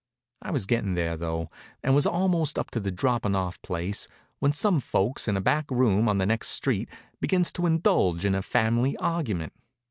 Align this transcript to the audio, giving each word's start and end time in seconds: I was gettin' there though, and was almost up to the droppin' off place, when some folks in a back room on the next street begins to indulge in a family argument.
I 0.41 0.49
was 0.49 0.65
gettin' 0.65 0.95
there 0.95 1.15
though, 1.15 1.51
and 1.83 1.93
was 1.93 2.07
almost 2.07 2.57
up 2.57 2.71
to 2.71 2.79
the 2.79 2.89
droppin' 2.89 3.35
off 3.35 3.61
place, 3.61 4.07
when 4.39 4.51
some 4.51 4.79
folks 4.79 5.27
in 5.27 5.37
a 5.37 5.41
back 5.41 5.69
room 5.69 6.09
on 6.09 6.17
the 6.17 6.25
next 6.25 6.47
street 6.47 6.89
begins 7.19 7.51
to 7.51 7.67
indulge 7.67 8.25
in 8.25 8.33
a 8.33 8.41
family 8.41 8.97
argument. 8.97 9.53